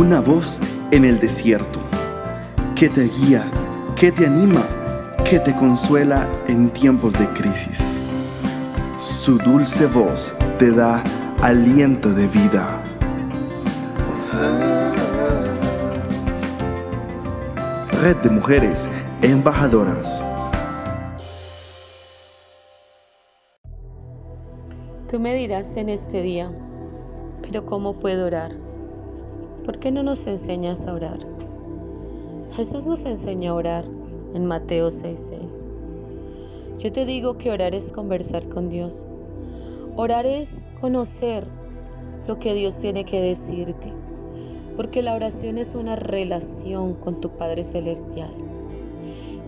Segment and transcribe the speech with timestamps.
[0.00, 0.58] una voz
[0.92, 1.78] en el desierto,
[2.74, 3.44] que te guía,
[3.96, 4.62] que te anima,
[5.28, 8.00] que te consuela en tiempos de crisis.
[8.98, 11.04] Su dulce voz te da
[11.42, 12.82] aliento de vida.
[18.00, 18.88] Red de Mujeres
[19.20, 20.24] Embajadoras.
[25.10, 26.50] Tú me dirás en este día,
[27.42, 28.69] pero ¿cómo puedo orar?
[29.64, 31.18] ¿Por qué no nos enseñas a orar?
[32.56, 33.84] Jesús nos enseña a orar
[34.34, 35.66] en Mateo 6:6.
[36.78, 39.06] Yo te digo que orar es conversar con Dios.
[39.96, 41.46] Orar es conocer
[42.26, 43.92] lo que Dios tiene que decirte,
[44.76, 48.32] porque la oración es una relación con tu Padre Celestial.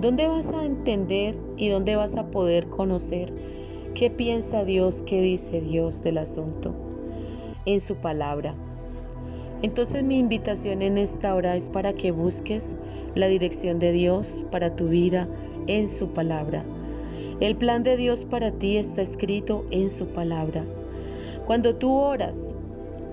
[0.00, 3.32] ¿Dónde vas a entender y dónde vas a poder conocer
[3.94, 6.74] qué piensa Dios, qué dice Dios del asunto?
[7.64, 8.54] En su palabra.
[9.62, 12.74] Entonces mi invitación en esta hora es para que busques
[13.14, 15.28] la dirección de Dios para tu vida
[15.66, 16.64] en su palabra.
[17.40, 20.64] El plan de Dios para ti está escrito en su palabra.
[21.46, 22.54] Cuando tú oras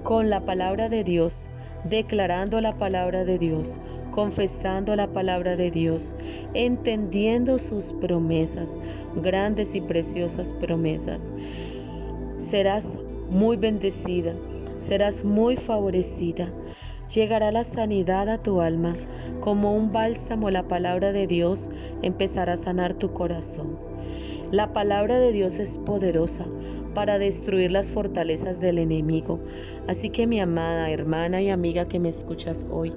[0.03, 1.47] con la palabra de Dios,
[1.83, 3.77] declarando la palabra de Dios,
[4.11, 6.13] confesando la palabra de Dios,
[6.53, 8.77] entendiendo sus promesas,
[9.21, 11.31] grandes y preciosas promesas,
[12.37, 12.97] serás
[13.29, 14.33] muy bendecida
[14.77, 16.51] serás muy favorecida.
[17.13, 18.95] Llegará la sanidad a tu alma.
[19.39, 21.69] Como un bálsamo la palabra de Dios
[22.01, 23.79] empezará a sanar tu corazón.
[24.51, 26.45] La palabra de Dios es poderosa
[26.93, 29.39] para destruir las fortalezas del enemigo.
[29.87, 32.93] Así que mi amada hermana y amiga que me escuchas hoy,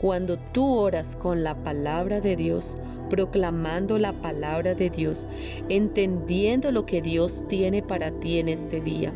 [0.00, 5.26] cuando tú oras con la palabra de Dios, proclamando la palabra de Dios,
[5.68, 9.12] entendiendo lo que Dios tiene para ti en este día.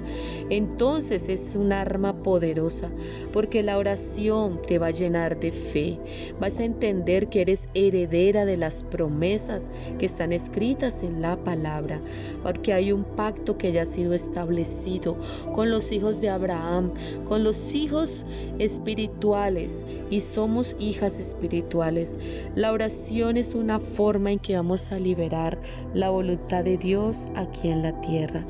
[0.49, 2.91] Entonces es un arma poderosa
[3.33, 5.99] porque la oración te va a llenar de fe.
[6.41, 12.01] Vas a entender que eres heredera de las promesas que están escritas en la palabra,
[12.43, 15.17] porque hay un pacto que ya ha sido establecido
[15.55, 16.93] con los hijos de Abraham,
[17.27, 18.25] con los hijos
[18.59, 22.19] espirituales y somos hijas espirituales.
[22.55, 25.59] La oración es una forma en que vamos a liberar
[25.95, 28.45] la voluntad de Dios aquí en la tierra.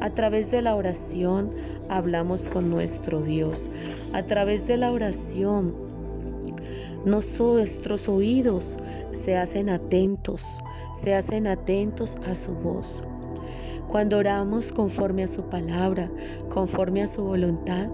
[0.00, 1.50] A través de la oración
[1.88, 3.70] hablamos con nuestro Dios.
[4.12, 5.74] A través de la oración
[7.04, 8.76] nuestros oídos
[9.12, 10.44] se hacen atentos,
[11.00, 13.02] se hacen atentos a su voz.
[13.90, 16.10] Cuando oramos conforme a su palabra,
[16.48, 17.86] conforme a su voluntad,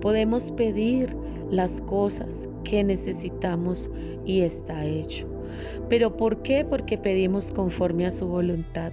[0.00, 1.16] podemos pedir
[1.50, 3.90] las cosas que necesitamos
[4.24, 5.35] y está hecho.
[5.88, 6.64] ¿Pero por qué?
[6.64, 8.92] Porque pedimos conforme a su voluntad.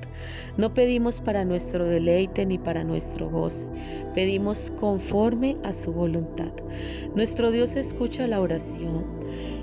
[0.58, 3.68] No pedimos para nuestro deleite ni para nuestro goce.
[4.14, 6.52] Pedimos conforme a su voluntad.
[7.16, 9.06] Nuestro Dios escucha la oración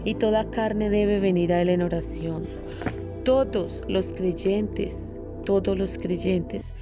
[0.05, 2.43] y toda carne debe venir a Él en oración.
[3.25, 6.73] Todos los creyentes, todos los creyentes,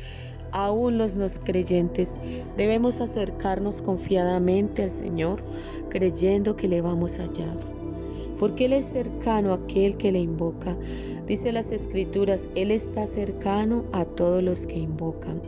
[0.52, 2.16] aún los no creyentes,
[2.56, 5.42] debemos acercarnos confiadamente al Señor,
[5.90, 7.46] creyendo que le vamos allá
[8.38, 10.76] porque Él es cercano a aquel que le invoca.
[11.26, 15.42] Dice las escrituras, Él está cercano a todos los que invocan.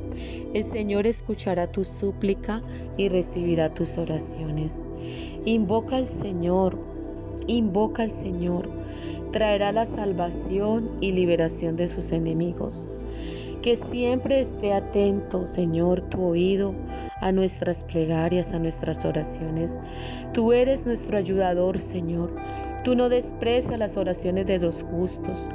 [0.53, 2.63] El Señor escuchará tu súplica
[2.97, 4.85] y recibirá tus oraciones.
[5.45, 6.79] Invoca al Señor,
[7.47, 8.69] invoca al Señor.
[9.33, 12.91] Traerá la salvación y liberación de sus enemigos.
[13.63, 16.75] Que siempre esté atento, Señor, tu oído
[17.21, 19.79] a nuestras plegarias, a nuestras oraciones.
[20.33, 22.35] Tú eres nuestro ayudador, Señor.
[22.85, 25.49] Tú no desprecias las oraciones de los justos.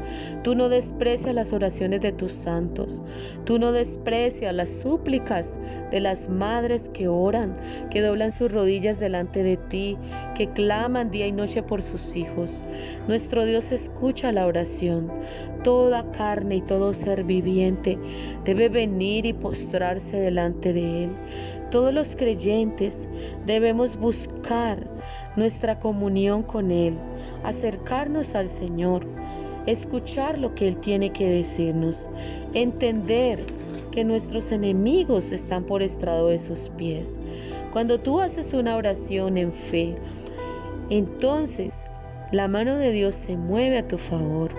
[0.44, 3.02] Tú no desprecias las oraciones de tus santos.
[3.46, 5.60] Tú no desprecias las súplicas
[5.92, 7.58] de las madres que oran,
[7.90, 9.98] que doblan sus rodillas delante de ti,
[10.36, 12.62] que claman día y noche por sus hijos.
[13.08, 15.12] Nuestro Dios escucha la oración.
[15.64, 17.98] Toda carne y todo ser viviente
[18.44, 21.10] debe venir y postrarse delante de Él.
[21.76, 23.06] Todos los creyentes
[23.46, 24.88] debemos buscar
[25.36, 26.98] nuestra comunión con Él,
[27.44, 29.06] acercarnos al Señor,
[29.66, 32.10] escuchar lo que Él tiene que decirnos,
[32.54, 33.40] entender
[33.92, 37.20] que nuestros enemigos están por estrado de sus pies.
[37.74, 39.96] Cuando tú haces una oración en fe,
[40.90, 41.88] entonces
[42.32, 44.50] la mano de Dios se mueve a tu favor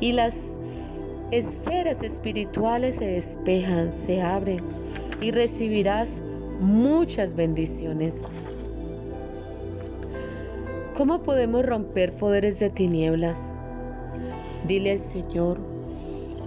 [0.00, 0.56] y las
[1.30, 4.64] esferas espirituales se despejan, se abren
[5.20, 6.22] y recibirás
[6.60, 8.22] muchas bendiciones.
[10.96, 13.60] ¿Cómo podemos romper poderes de tinieblas?
[14.66, 15.58] Dile Señor,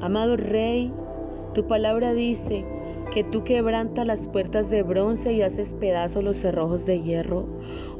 [0.01, 0.92] amado Rey,
[1.54, 2.76] tu palabra dice
[3.17, 7.47] que tú quebrantas las puertas de bronce y haces pedazos los cerrojos de hierro.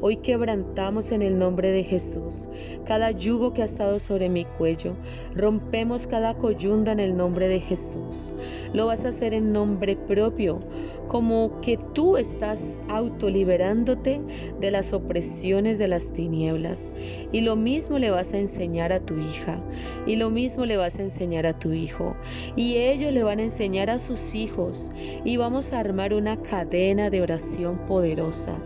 [0.00, 2.46] Hoy quebrantamos en el nombre de Jesús
[2.84, 4.94] cada yugo que ha estado sobre mi cuello.
[5.34, 8.32] Rompemos cada coyunda en el nombre de Jesús.
[8.72, 10.60] Lo vas a hacer en nombre propio,
[11.08, 14.20] como que tú estás autoliberándote
[14.60, 16.92] de las opresiones de las tinieblas.
[17.32, 19.58] Y lo mismo le vas a enseñar a tu hija,
[20.06, 22.14] y lo mismo le vas a enseñar a tu hijo,
[22.56, 24.90] y ellos le van a enseñar a sus hijos,
[25.24, 28.56] y vamos a armar una cadena de oración poderosa,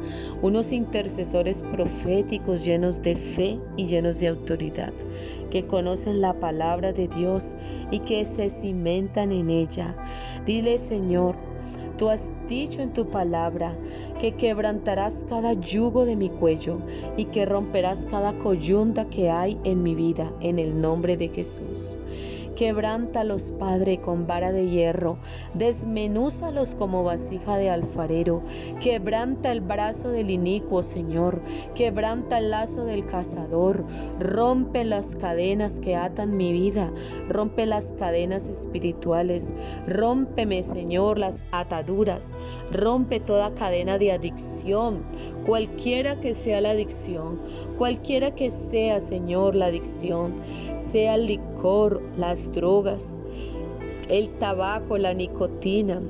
[0.42, 4.92] unos intercesores proféticos llenos de fe y llenos de autoridad
[5.50, 7.54] que conocen la palabra de Dios
[7.90, 9.94] y que se cimentan en ella.
[10.46, 11.36] Dile, Señor,
[11.98, 13.76] Tú has dicho en tu palabra
[14.18, 16.78] que quebrantarás cada yugo de mi cuello
[17.16, 21.96] y que romperás cada coyunda que hay en mi vida en el nombre de Jesús.
[22.62, 25.18] Quebrántalos, Padre, con vara de hierro.
[25.52, 28.44] Desmenúzalos como vasija de alfarero.
[28.80, 31.42] Quebranta el brazo del inicuo, Señor.
[31.74, 33.84] Quebranta el lazo del cazador.
[34.20, 36.92] Rompe las cadenas que atan mi vida.
[37.28, 39.52] Rompe las cadenas espirituales.
[39.88, 42.36] Rómpeme, Señor, las ataduras.
[42.70, 45.04] Rompe toda cadena de adicción,
[45.46, 47.42] cualquiera que sea la adicción,
[47.76, 50.36] cualquiera que sea, Señor, la adicción,
[50.76, 53.22] sea el licor, las drogas,
[54.08, 56.00] el tabaco, la nicotina,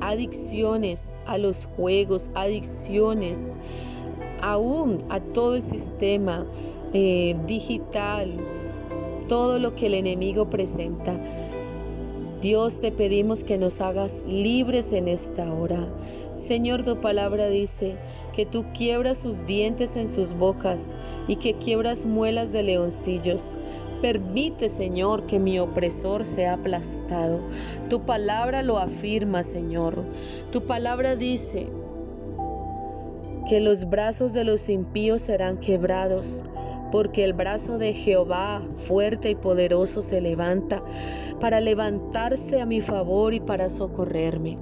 [0.00, 3.56] adicciones a los juegos, adicciones
[4.42, 6.46] aún a todo el sistema
[6.92, 8.32] eh, digital,
[9.28, 11.20] todo lo que el enemigo presenta.
[12.40, 15.88] Dios te pedimos que nos hagas libres en esta hora.
[16.32, 17.96] Señor, tu palabra dice
[18.34, 20.94] que tú quiebras sus dientes en sus bocas
[21.26, 23.54] y que quiebras muelas de leoncillos.
[24.00, 27.40] Permite, Señor, que mi opresor sea aplastado.
[27.88, 30.04] Tu palabra lo afirma, Señor.
[30.52, 31.68] Tu palabra dice
[33.48, 36.42] que los brazos de los impíos serán quebrados
[36.90, 40.82] porque el brazo de Jehová fuerte y poderoso se levanta
[41.40, 44.56] para levantarse a mi favor y para socorrerme.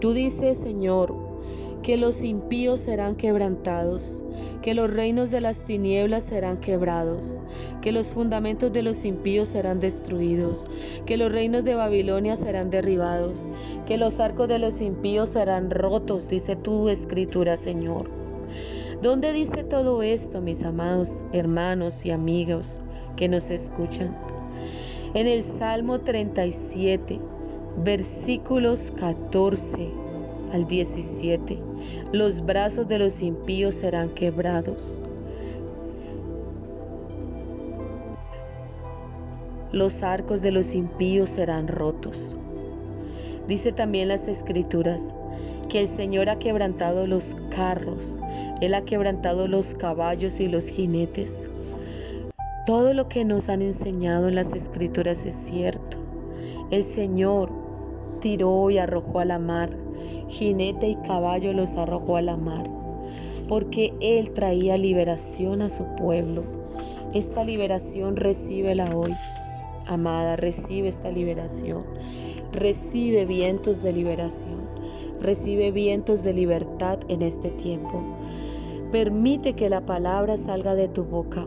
[0.00, 1.14] Tú dices, Señor,
[1.82, 4.22] que los impíos serán quebrantados,
[4.64, 7.38] que los reinos de las tinieblas serán quebrados,
[7.82, 10.64] que los fundamentos de los impíos serán destruidos,
[11.04, 13.46] que los reinos de Babilonia serán derribados,
[13.84, 18.08] que los arcos de los impíos serán rotos, dice tu escritura, Señor.
[19.02, 22.80] ¿Dónde dice todo esto, mis amados hermanos y amigos
[23.16, 24.16] que nos escuchan?
[25.12, 27.20] En el Salmo 37,
[27.84, 29.90] versículos 14
[30.54, 31.73] al 17,
[32.12, 35.00] los brazos de los impíos serán quebrados.
[39.72, 42.36] Los arcos de los impíos serán rotos.
[43.48, 45.14] Dice también las escrituras
[45.68, 48.20] que el Señor ha quebrantado los carros
[48.60, 51.48] él ha quebrantado los caballos y los jinetes.
[52.66, 55.98] Todo lo que nos han enseñado en las escrituras es cierto.
[56.70, 57.50] El Señor
[58.20, 59.83] tiró y arrojó a la mar.
[60.28, 62.68] Jinete y caballo los arrojó a la mar.
[63.48, 66.42] Porque Él traía liberación a su pueblo.
[67.12, 69.14] Esta liberación recíbela hoy.
[69.86, 71.84] Amada, recibe esta liberación.
[72.52, 74.62] Recibe vientos de liberación.
[75.20, 78.02] Recibe vientos de libertad en este tiempo.
[78.90, 81.46] Permite que la palabra salga de tu boca.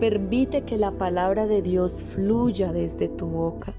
[0.00, 3.72] Permite que la palabra de Dios fluya desde tu boca,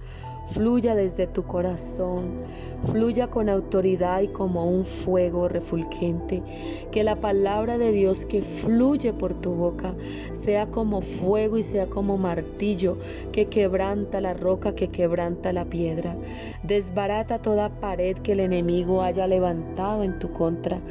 [0.52, 2.44] fluya desde tu corazón,
[2.92, 6.44] fluya con autoridad y como un fuego refulgente.
[6.92, 9.96] Que la palabra de Dios que fluye por tu boca
[10.32, 12.98] sea como fuego y sea como martillo
[13.32, 16.16] que quebranta la roca, que quebranta la piedra.
[16.64, 20.82] Desbarata toda pared que el enemigo haya levantado en tu contra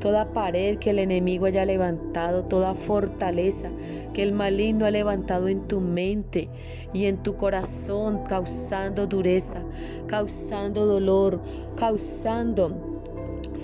[0.00, 3.70] toda pared que el enemigo haya levantado, toda fortaleza
[4.12, 6.48] que el maligno ha levantado en tu mente
[6.92, 9.62] y en tu corazón, causando dureza,
[10.06, 11.40] causando dolor,
[11.76, 13.00] causando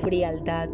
[0.00, 0.68] frialdad.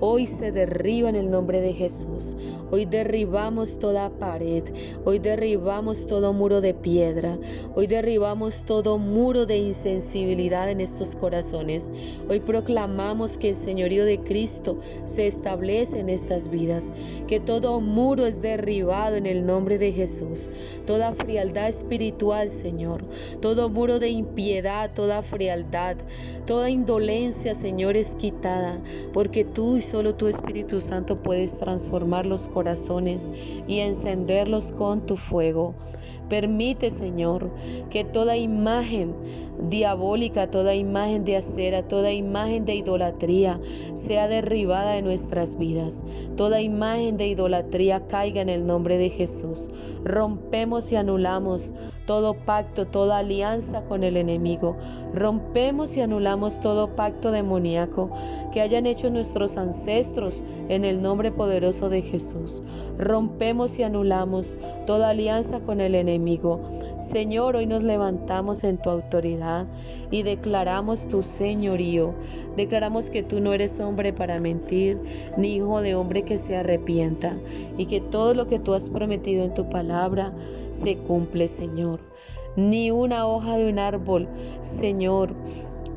[0.00, 2.36] Hoy se derriba en el nombre de Jesús.
[2.72, 4.62] Hoy derribamos toda pared.
[5.04, 7.36] Hoy derribamos todo muro de piedra.
[7.74, 11.90] Hoy derribamos todo muro de insensibilidad en estos corazones.
[12.28, 16.92] Hoy proclamamos que el señorío de Cristo se establece en estas vidas.
[17.26, 20.50] Que todo muro es derribado en el nombre de Jesús.
[20.86, 23.04] Toda frialdad espiritual, Señor.
[23.40, 25.96] Todo muro de impiedad, toda frialdad,
[26.46, 28.78] toda indolencia, Señor, es quitada.
[29.12, 33.30] Porque tú y solo tu Espíritu Santo puedes transformar los corazones
[33.66, 35.74] y encenderlos con tu fuego.
[36.30, 37.50] Permite, Señor,
[37.90, 39.16] que toda imagen
[39.68, 43.60] diabólica, toda imagen de acera, toda imagen de idolatría
[43.94, 46.02] sea derribada de nuestras vidas.
[46.36, 49.68] Toda imagen de idolatría caiga en el nombre de Jesús.
[50.04, 51.74] Rompemos y anulamos
[52.06, 54.76] todo pacto, toda alianza con el enemigo.
[55.12, 58.10] Rompemos y anulamos todo pacto demoníaco
[58.52, 62.62] que hayan hecho nuestros ancestros en el nombre poderoso de Jesús.
[63.00, 66.60] Rompemos y anulamos toda alianza con el enemigo.
[67.00, 69.66] Señor, hoy nos levantamos en tu autoridad
[70.10, 72.14] y declaramos tu señorío.
[72.56, 74.98] Declaramos que tú no eres hombre para mentir,
[75.38, 77.38] ni hijo de hombre que se arrepienta,
[77.78, 80.34] y que todo lo que tú has prometido en tu palabra
[80.70, 82.00] se cumple, Señor.
[82.54, 84.28] Ni una hoja de un árbol,
[84.60, 85.34] Señor,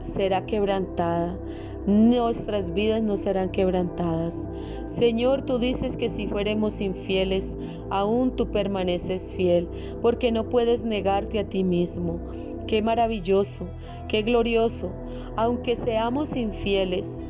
[0.01, 1.35] será quebrantada.
[1.85, 4.47] Nuestras vidas no serán quebrantadas.
[4.87, 7.57] Señor, tú dices que si fuéramos infieles,
[7.89, 9.67] aún tú permaneces fiel,
[10.01, 12.19] porque no puedes negarte a ti mismo.
[12.67, 13.67] Qué maravilloso,
[14.07, 14.91] qué glorioso.
[15.35, 17.25] Aunque seamos infieles,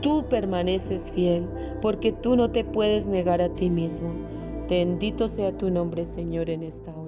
[0.00, 1.46] tú permaneces fiel,
[1.80, 4.10] porque tú no te puedes negar a ti mismo.
[4.68, 7.01] Bendito sea tu nombre, Señor, en esta hora.